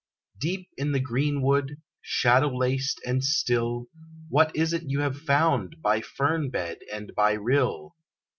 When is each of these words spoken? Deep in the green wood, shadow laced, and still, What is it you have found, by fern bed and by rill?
Deep 0.39 0.67
in 0.77 0.93
the 0.93 0.99
green 0.99 1.43
wood, 1.43 1.79
shadow 2.01 2.47
laced, 2.47 2.99
and 3.05 3.23
still, 3.23 3.85
What 4.29 4.51
is 4.55 4.73
it 4.73 4.81
you 4.89 5.01
have 5.01 5.15
found, 5.15 5.75
by 5.79 6.01
fern 6.01 6.49
bed 6.49 6.79
and 6.91 7.13
by 7.13 7.33
rill? 7.33 7.95